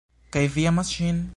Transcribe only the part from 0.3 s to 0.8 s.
Kaj vi